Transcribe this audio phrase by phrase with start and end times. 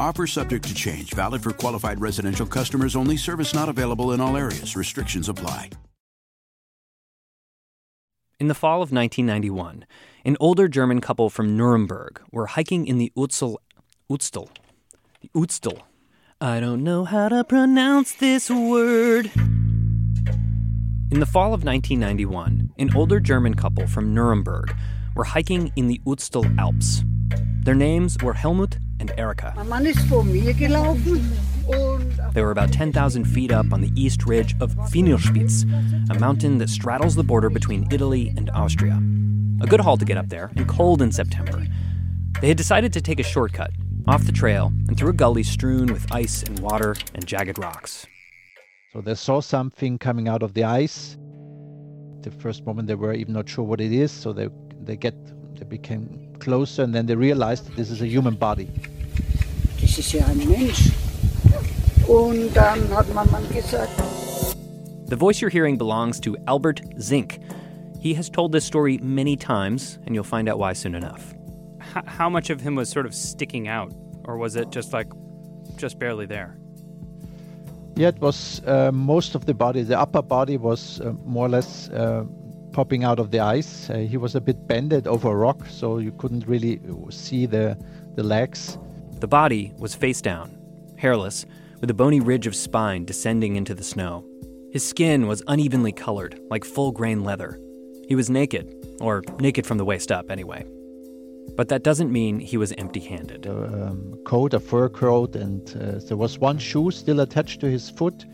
[0.00, 4.36] Offer subject to change, valid for qualified residential customers only, service not available in all
[4.36, 4.76] areas.
[4.76, 5.70] Restrictions apply.
[8.40, 9.86] In the fall of 1991,
[10.24, 13.56] an older German couple from Nuremberg were hiking in the Utsel,
[14.10, 14.48] Utstel,
[15.34, 15.82] the.
[16.40, 19.30] I don't know how to pronounce this word.
[21.12, 24.74] In the fall of 1991, an older German couple from Nuremberg
[25.14, 27.04] were hiking in the Utstel Alps.
[27.62, 29.52] Their names were Helmut and Erika.
[29.56, 31.20] Mein Mann ist vor mir gelaufen
[31.66, 35.64] und They were about 10,000 feet up on the east ridge of Finnerspitz,
[36.10, 39.00] a mountain that straddles the border between Italy and Austria.
[39.60, 41.64] A good haul to get up there, and cold in September.
[42.40, 43.70] They had decided to take a shortcut,
[44.06, 48.06] off the trail, and through a gully strewn with ice and water and jagged rocks.
[48.92, 51.16] So they saw something coming out of the ice.
[52.22, 54.48] The first moment they were even not sure what it is, so they
[54.82, 55.14] they get
[55.58, 58.68] they became closer and then they realized that this is a human body.
[59.96, 60.90] Das ist ja ein Mensch.
[62.08, 63.92] Und dann hat mein Mann gesagt,
[65.08, 67.38] The voice you're hearing belongs to Albert Zink.
[68.00, 71.32] He has told this story many times, and you'll find out why soon enough.
[71.94, 73.92] H- how much of him was sort of sticking out,
[74.24, 75.06] or was it just like
[75.76, 76.56] just barely there?
[77.94, 79.82] Yeah, it was uh, most of the body.
[79.82, 82.24] The upper body was uh, more or less uh,
[82.72, 83.88] popping out of the ice.
[83.90, 87.78] Uh, he was a bit bended over a rock, so you couldn't really see the
[88.16, 88.76] the legs.
[89.24, 90.54] The body was face down,
[90.98, 91.46] hairless,
[91.80, 94.22] with a bony ridge of spine descending into the snow.
[94.70, 97.58] His skin was unevenly colored, like full grain leather.
[98.06, 98.70] He was naked,
[99.00, 100.66] or naked from the waist up, anyway.
[101.56, 103.46] But that doesn't mean he was empty handed.
[103.46, 107.88] um, coat, a fur coat, and uh, there was one shoe still attached to his
[107.88, 108.26] foot.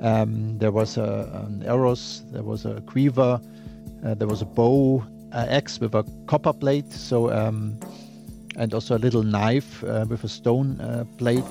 [0.00, 3.38] Um, there was a, an arrows, there was a quiver,
[4.02, 7.78] uh, there was a bow, an axe with a copper blade, so um,
[8.56, 11.44] and also a little knife uh, with a stone uh, blade.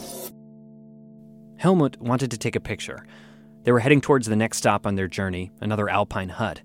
[1.57, 3.05] Helmut wanted to take a picture.
[3.63, 6.61] They were heading towards the next stop on their journey, another alpine hut.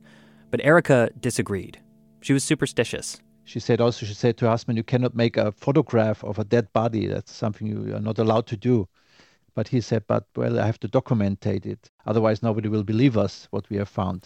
[0.51, 1.79] But Erika disagreed.
[2.21, 3.21] She was superstitious.
[3.45, 6.45] She said also, she said to her husband, "You cannot make a photograph of a
[6.45, 7.07] dead body.
[7.07, 8.89] That's something you are not allowed to do."
[9.55, 11.91] But he said, "But well, I have to documentate it.
[12.07, 14.25] Otherwise, nobody will believe us what we have found."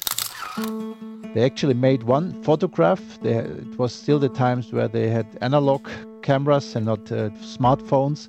[0.57, 3.01] They actually made one photograph.
[3.21, 5.89] They, it was still the times where they had analog
[6.23, 8.29] cameras and not uh, smartphones.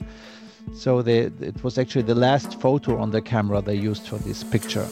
[0.74, 4.44] So they, it was actually the last photo on the camera they used for this
[4.44, 4.88] picture.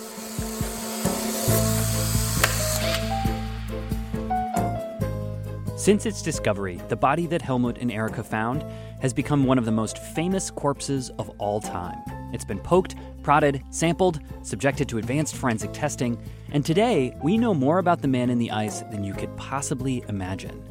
[5.75, 8.63] Since its discovery, the body that Helmut and Erika found
[9.01, 11.97] has become one of the most famous corpses of all time.
[12.31, 17.79] It's been poked, prodded, sampled, subjected to advanced forensic testing, and today we know more
[17.79, 20.61] about the man in the ice than you could possibly imagine.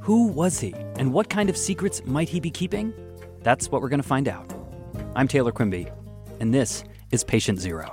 [0.00, 2.94] Who was he, and what kind of secrets might he be keeping?
[3.42, 4.50] That's what we're going to find out.
[5.14, 5.88] I'm Taylor Quimby,
[6.40, 7.92] and this is Patient Zero.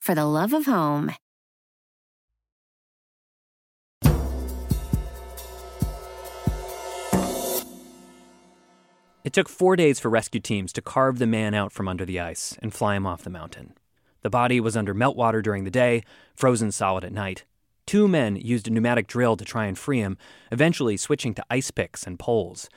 [0.00, 1.12] for the love of home.
[9.22, 12.18] It took four days for rescue teams to carve the man out from under the
[12.18, 13.74] ice and fly him off the mountain.
[14.22, 16.02] The body was under meltwater during the day,
[16.34, 17.44] frozen solid at night.
[17.86, 20.16] Two men used a pneumatic drill to try and free him,
[20.50, 22.68] eventually switching to ice picks and poles.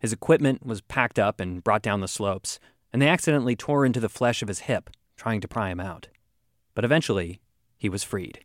[0.00, 2.58] His equipment was packed up and brought down the slopes,
[2.92, 6.08] and they accidentally tore into the flesh of his hip, trying to pry him out.
[6.74, 7.40] But eventually,
[7.76, 8.44] he was freed.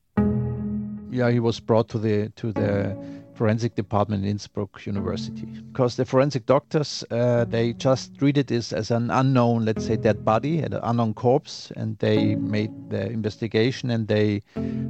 [1.10, 2.98] Yeah, he was brought to the to the
[3.34, 8.92] forensic department in Innsbruck University because the forensic doctors uh, they just treated this as
[8.92, 14.08] an unknown, let's say, dead body, an unknown corpse, and they made the investigation and
[14.08, 14.42] they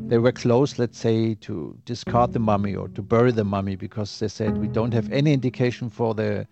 [0.08, 4.20] they were close, let's say, to discard the mummy or to bury the mummy because
[4.20, 6.48] they said we don't have any indication for the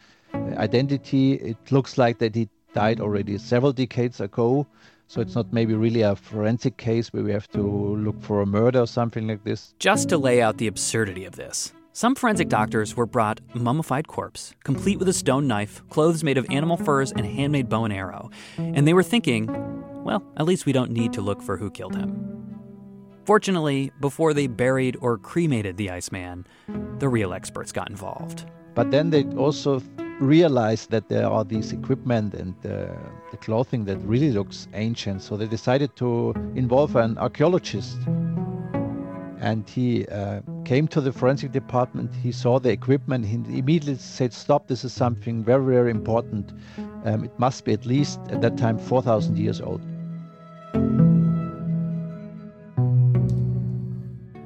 [0.57, 1.33] identity.
[1.33, 4.67] It looks like that he died already several decades ago.
[5.07, 8.45] So it's not maybe really a forensic case where we have to look for a
[8.45, 9.73] murder or something like this.
[9.79, 14.07] Just to lay out the absurdity of this, some forensic doctors were brought a mummified
[14.07, 17.85] corpse, complete with a stone knife, clothes made of animal furs, and a handmade bow
[17.85, 18.31] and arrow.
[18.57, 19.47] And they were thinking,
[20.03, 22.35] well, at least we don't need to look for who killed him.
[23.25, 26.45] Fortunately, before they buried or cremated the Iceman,
[26.99, 28.45] the real experts got involved.
[28.73, 29.81] But then they also
[30.19, 32.93] realized that there are these equipment and uh,
[33.35, 35.21] the clothing that really looks ancient.
[35.21, 37.97] So they decided to involve an archaeologist.
[39.41, 42.09] And he uh, came to the forensic department.
[42.15, 43.25] He saw the equipment.
[43.25, 46.53] He immediately said, Stop, this is something very, very important.
[47.03, 49.81] Um, it must be at least at that time 4,000 years old.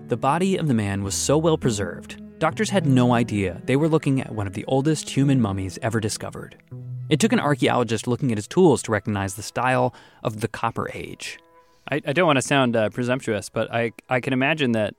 [0.10, 3.90] The body of the man was so well preserved doctors had no idea they were
[3.90, 6.56] looking at one of the oldest human mummies ever discovered.
[7.10, 10.90] It took an archaeologist looking at his tools to recognize the style of the Copper
[10.94, 11.40] Age.
[11.92, 14.94] I, I don't want to sound uh, presumptuous, but I, I can imagine that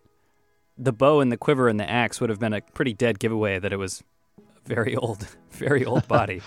[0.77, 3.61] the bow and the quiver and the axe would have been a pretty dead giveaway
[3.61, 4.03] that it was
[4.39, 6.43] a very old, very old body.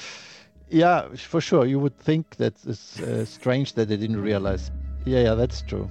[0.68, 1.64] yeah, for sure.
[1.64, 4.72] You would think that it's uh, strange that they didn't realize.
[5.04, 5.88] Yeah, yeah, that's true.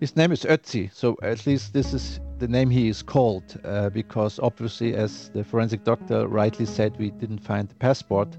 [0.00, 3.88] His name is Ötzi, so at least this is the name he is called, uh,
[3.90, 8.36] because obviously, as the forensic doctor rightly said, we didn't find the passport.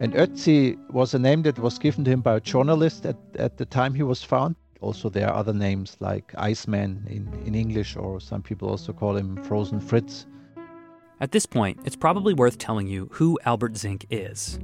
[0.00, 3.56] And Ötzi was a name that was given to him by a journalist at, at
[3.56, 4.54] the time he was found.
[4.82, 9.16] Also, there are other names like Iceman in, in English, or some people also call
[9.16, 10.26] him Frozen Fritz.
[11.18, 14.58] At this point, it's probably worth telling you who Albert Zink is.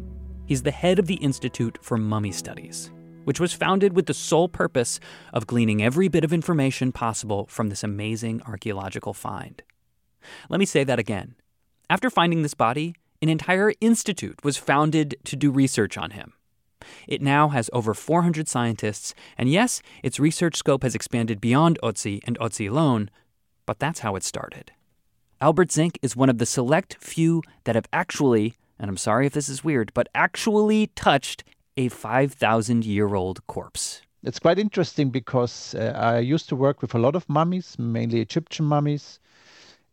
[0.45, 2.93] He's the head of the Institute for Mummy Studies,
[3.25, 5.00] which was founded with the sole purpose
[5.33, 9.62] of gleaning every bit of information possible from this amazing archaeological find.
[10.49, 11.35] Let me say that again.
[11.90, 16.33] After finding this body, an entire institute was founded to do research on him.
[17.09, 22.21] It now has over 400 scientists, and yes, its research scope has expanded beyond Ötzi
[22.25, 23.11] and Ötzi alone,
[23.66, 24.73] but that's how it started.
[25.40, 29.33] Albert Zink is one of the select few that have actually, and I'm sorry if
[29.33, 31.45] this is weird, but actually touched
[31.76, 34.02] a 5,000 year old corpse.
[34.23, 38.21] It's quite interesting because uh, I used to work with a lot of mummies, mainly
[38.21, 39.21] Egyptian mummies,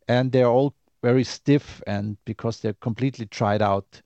[0.08, 4.00] and they're all very stiff and because they're completely dried out.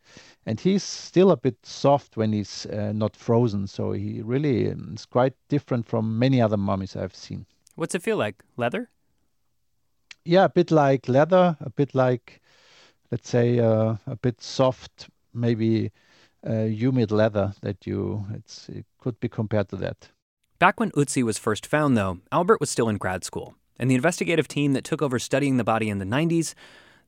[0.47, 4.95] And he's still a bit soft when he's uh, not frozen, so he really um,
[4.95, 7.47] is quite different from many other mummies I've seen.
[7.75, 8.43] What's it feel like?
[8.57, 8.89] Leather?
[10.25, 12.41] Yeah, a bit like leather, a bit like,
[13.11, 15.93] let's say, uh, a bit soft, maybe
[16.45, 20.11] humid leather that you it's it could be compared to that.
[20.59, 23.95] Back when Ötzi was first found, though, Albert was still in grad school, and the
[23.95, 26.55] investigative team that took over studying the body in the 90s,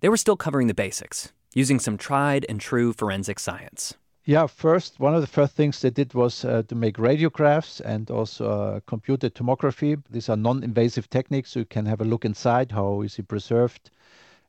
[0.00, 3.94] they were still covering the basics, using some tried and true forensic science.
[4.28, 8.10] Yeah, first, one of the first things they did was uh, to make radiographs and
[8.10, 10.02] also uh, computed tomography.
[10.10, 13.22] These are non invasive techniques, so you can have a look inside how is he
[13.22, 13.90] preserved.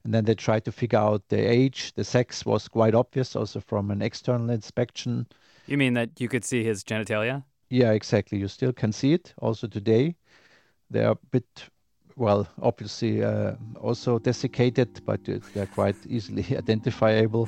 [0.04, 1.94] And then they tried to figure out the age.
[1.96, 5.28] The sex was quite obvious also from an external inspection.
[5.68, 7.44] You mean that you could see his genitalia?
[7.70, 8.38] Yeah, exactly.
[8.38, 10.16] You still can see it also today.
[10.90, 11.66] They are a bit,
[12.16, 17.48] well, obviously uh, also desiccated, but they're quite easily identifiable.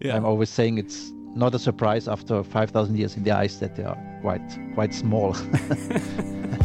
[0.00, 0.14] Yeah.
[0.14, 3.84] I'm always saying it's not a surprise after 5,000 years in the ice that they
[3.84, 5.36] are quite quite small.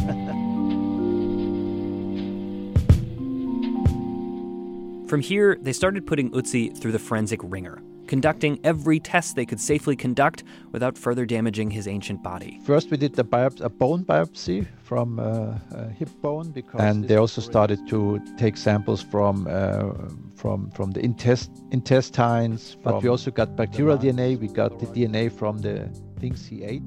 [5.14, 9.60] From here, they started putting Ötzi through the forensic wringer, conducting every test they could
[9.60, 10.42] safely conduct
[10.72, 12.58] without further damaging his ancient body.
[12.64, 17.14] First, we did biop- a bone biopsy from uh, a hip bone, because and they
[17.14, 19.92] also started to take samples from uh,
[20.34, 22.76] from from the intest- intestines.
[22.82, 24.36] But we also got bacterial DNA.
[24.36, 26.82] We got the DNA from the things he ate.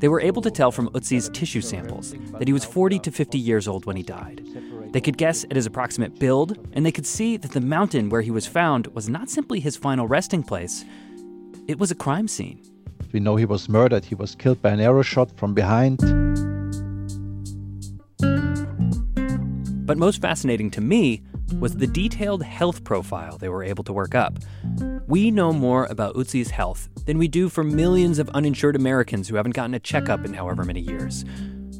[0.00, 3.38] They were able to tell from Ötzi's tissue samples that he was 40 to 50
[3.38, 4.42] years old when he died.
[4.92, 8.22] They could guess at his approximate build, and they could see that the mountain where
[8.22, 10.84] he was found was not simply his final resting place,
[11.68, 12.60] it was a crime scene.
[13.12, 14.04] We know he was murdered.
[14.04, 15.98] He was killed by an arrow shot from behind.
[19.86, 21.22] But most fascinating to me
[21.58, 24.38] was the detailed health profile they were able to work up.
[25.08, 29.36] We know more about Ötzi's health than we do for millions of uninsured Americans who
[29.36, 31.24] haven't gotten a checkup in however many years.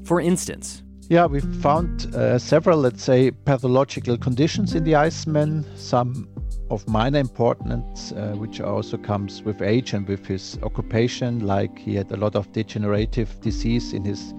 [0.05, 6.29] For instance, yeah, we found uh, several, let's say, pathological conditions in the Iceman, some
[6.71, 11.97] of minor importance, uh, which also comes with age and with his occupation, like he
[11.97, 14.33] had a lot of degenerative disease in his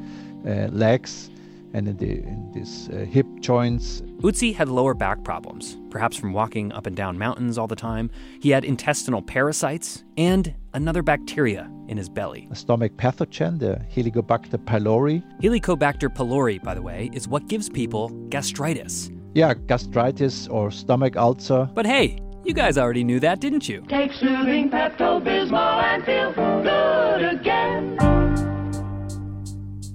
[0.48, 1.30] uh, legs
[1.74, 4.02] and in, the, in these uh, hip joints.
[4.22, 8.10] Ötzi had lower back problems, perhaps from walking up and down mountains all the time.
[8.42, 12.48] He had intestinal parasites and another bacteria in his belly.
[12.52, 15.24] A stomach pathogen, the Helicobacter pylori.
[15.42, 19.12] Helicobacter pylori, by the way, is what gives people gastritis.
[19.34, 21.70] Yeah, gastritis or stomach ulcer.
[21.74, 23.86] But hey, you guys already knew that, didn't you?
[23.88, 28.11] Take soothing Pepto-Bismol and feel good again.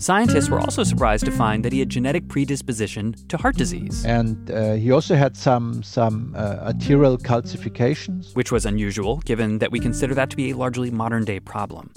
[0.07, 4.05] Scientists were also surprised to find that he had genetic predisposition to heart disease.
[4.05, 8.33] And uh, he also had some, some uh, arterial calcifications.
[8.37, 11.91] Which was unusual, given that we consider that to be a largely modern day problem.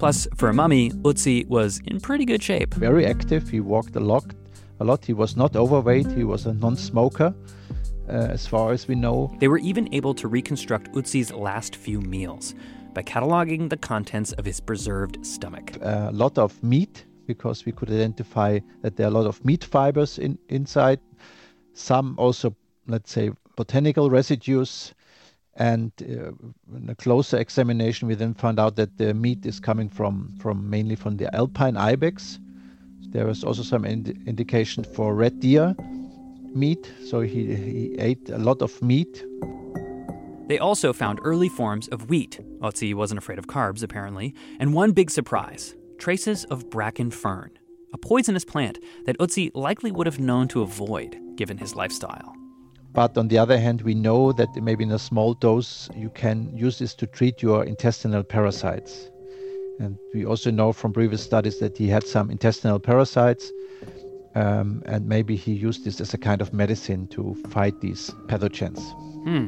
[0.00, 2.74] Plus, for a mummy, Ötzi was in pretty good shape.
[2.74, 3.48] Very active.
[3.48, 4.24] He walked a lot.
[4.80, 5.04] A lot.
[5.04, 6.10] He was not overweight.
[6.10, 7.32] He was a non smoker.
[8.08, 9.32] Uh, as far as we know.
[9.38, 12.56] They were even able to reconstruct Ötzi's last few meals
[12.94, 15.76] by cataloging the contents of his preserved stomach.
[15.82, 19.64] A lot of meat because we could identify that there are a lot of meat
[19.64, 21.00] fibers in, inside,
[21.72, 22.54] some also,
[22.86, 24.94] let's say, botanical residues.
[25.56, 26.32] And uh,
[26.76, 30.68] in a closer examination, we then found out that the meat is coming from, from
[30.68, 32.38] mainly from the alpine ibex.
[33.10, 35.76] There was also some ind- indication for red deer
[36.54, 39.24] meat, so he, he ate a lot of meat.
[40.46, 42.40] They also found early forms of wheat.
[42.60, 44.34] Ötzi wasn't afraid of carbs, apparently.
[44.58, 47.50] And one big surprise traces of bracken fern,
[47.94, 52.34] a poisonous plant that Ötzi likely would have known to avoid given his lifestyle.
[52.92, 56.54] But on the other hand, we know that maybe in a small dose you can
[56.54, 59.10] use this to treat your intestinal parasites.
[59.80, 63.50] And we also know from previous studies that he had some intestinal parasites,
[64.34, 68.82] um, and maybe he used this as a kind of medicine to fight these pathogens.
[69.24, 69.46] Hmm.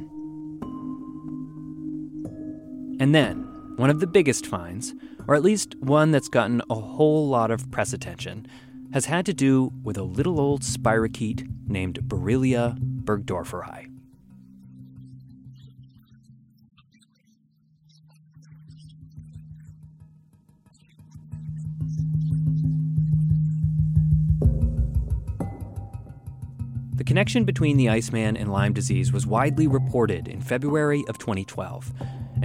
[2.99, 4.95] And then, one of the biggest finds
[5.27, 8.47] or at least one that's gotten a whole lot of press attention,
[8.93, 13.93] has had to do with a little old spirochete named Borrelia burgdorferi.
[26.95, 31.93] The connection between the Iceman and Lyme disease was widely reported in February of 2012.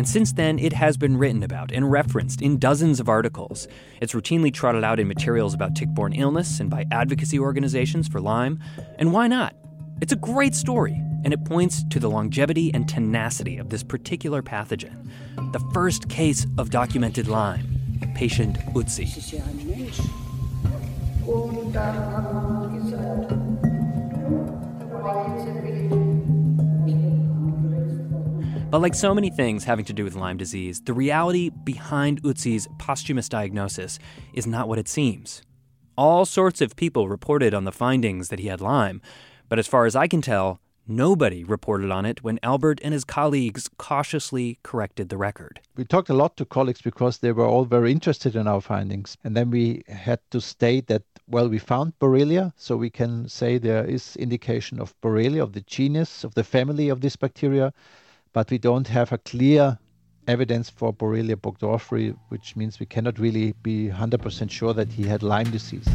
[0.02, 3.68] And since then, it has been written about and referenced in dozens of articles.
[4.02, 8.20] It's routinely trotted out in materials about tick borne illness and by advocacy organizations for
[8.20, 8.60] Lyme.
[8.98, 9.56] And why not?
[10.02, 14.42] It's a great story, and it points to the longevity and tenacity of this particular
[14.42, 15.08] pathogen.
[15.52, 19.06] The first case of documented Lyme, patient Ötzi.
[28.72, 32.70] But like so many things having to do with Lyme disease, the reality behind Ötzi's
[32.78, 34.00] posthumous diagnosis
[34.34, 35.42] is not what it seems.
[35.98, 39.02] All sorts of people reported on the findings that he had Lyme,
[39.50, 43.04] but as far as I can tell, Nobody reported on it when Albert and his
[43.04, 45.62] colleagues cautiously corrected the record.
[45.76, 49.16] We talked a lot to colleagues because they were all very interested in our findings.
[49.24, 53.58] And then we had to state that, well, we found Borrelia, so we can say
[53.58, 57.74] there is indication of Borrelia, of the genus, of the family of this bacteria,
[58.34, 59.78] but we don't have a clear
[60.28, 65.24] evidence for Borrelia burgdorferi, which means we cannot really be 100% sure that he had
[65.24, 65.88] Lyme disease.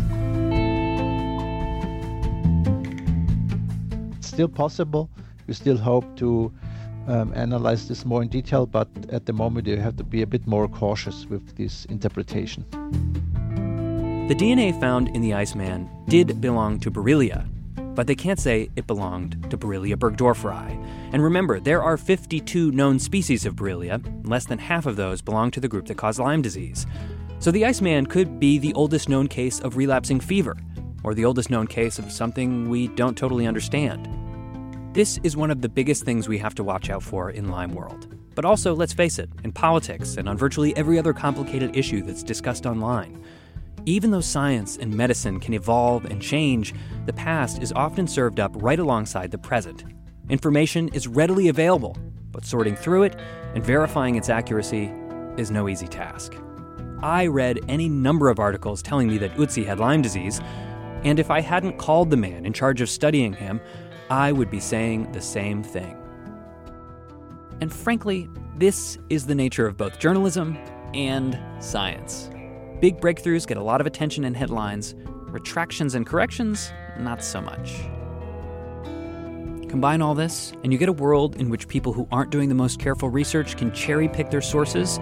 [4.19, 5.09] It's still possible.
[5.47, 6.53] We still hope to
[7.07, 10.27] um, analyze this more in detail, but at the moment you have to be a
[10.27, 12.65] bit more cautious with this interpretation.
[14.29, 17.47] The DNA found in the Iceman did belong to Borrelia,
[17.97, 20.87] but they can't say it belonged to Borrelia burgdorferi.
[21.13, 24.01] And remember, there are 52 known species of Borrelia.
[24.29, 26.87] Less than half of those belong to the group that caused Lyme disease.
[27.39, 30.57] So the Iceman could be the oldest known case of relapsing fever,
[31.03, 34.09] or the oldest known case of something we don't totally understand.
[34.95, 37.75] This is one of the biggest things we have to watch out for in Lyme
[37.75, 38.15] world.
[38.35, 42.23] But also, let's face it, in politics and on virtually every other complicated issue that's
[42.23, 43.23] discussed online.
[43.89, 46.75] Even though science and medicine can evolve and change,
[47.07, 49.85] the past is often served up right alongside the present.
[50.29, 51.97] Information is readily available,
[52.33, 53.17] but sorting through it
[53.55, 54.93] and verifying its accuracy
[55.37, 56.35] is no easy task.
[57.01, 60.41] I read any number of articles telling me that Ötzi had Lyme disease,
[61.05, 63.61] and if I hadn't called the man in charge of studying him,
[64.11, 65.97] I would be saying the same thing.
[67.61, 70.59] And frankly, this is the nature of both journalism
[70.93, 72.31] and science.
[72.81, 74.95] Big breakthroughs get a lot of attention in headlines,
[75.29, 77.81] retractions and corrections, not so much.
[79.71, 82.55] Combine all this, and you get a world in which people who aren't doing the
[82.55, 84.99] most careful research can cherry pick their sources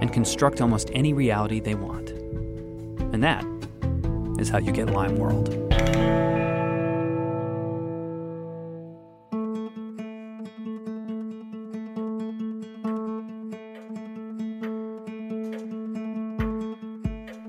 [0.00, 2.10] and construct almost any reality they want.
[3.12, 3.44] And that
[4.38, 5.48] is how you get Lyme World.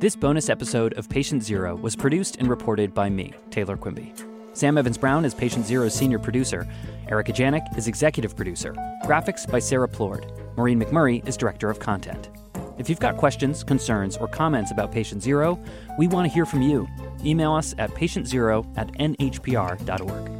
[0.08, 4.14] This bonus episode of Patient Zero was produced and reported by me, Taylor Quimby.
[4.54, 6.66] Sam Evans Brown is Patient Zero's senior producer.
[7.10, 8.72] Erica Janik is executive producer.
[9.04, 10.32] Graphics by Sarah Plourde.
[10.56, 12.30] Maureen McMurray is director of content.
[12.78, 15.60] If you've got questions, concerns, or comments about Patient Zero,
[15.98, 16.88] we want to hear from you.
[17.26, 20.32] Email us at patientzero at nhpr.org.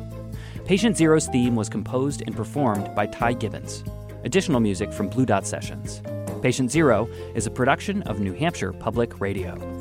[0.66, 3.84] Patient Zero's theme was composed and performed by Ty Gibbons.
[4.24, 6.02] Additional music from Blue Dot Sessions.
[6.42, 9.77] Patient Zero is a production of New Hampshire Public Radio.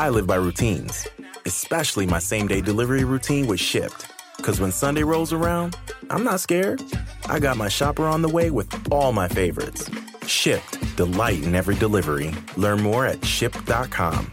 [0.00, 1.06] I live by routines,
[1.44, 4.10] especially my same day delivery routine with Shipt.
[4.38, 5.76] Because when Sunday rolls around,
[6.08, 6.82] I'm not scared.
[7.26, 9.90] I got my shopper on the way with all my favorites.
[10.24, 12.32] Shipt, delight in every delivery.
[12.56, 14.32] Learn more at shipt.com.